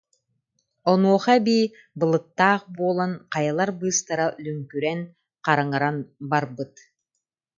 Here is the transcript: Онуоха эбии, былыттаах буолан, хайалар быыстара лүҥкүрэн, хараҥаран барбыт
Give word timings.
Онуоха 0.91 1.33
эбии, 1.39 1.71
былыттаах 1.99 2.61
буолан, 2.77 3.11
хайалар 3.33 3.69
быыстара 3.81 4.27
лүҥкүрэн, 4.43 4.99
хараҥаран 5.45 5.97
барбыт 6.29 6.73